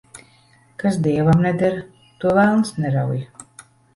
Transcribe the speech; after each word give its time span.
Kas 0.83 0.97
dievam 1.07 1.43
neder, 1.47 1.77
to 2.23 2.33
velns 2.39 2.75
nerauj. 2.81 3.21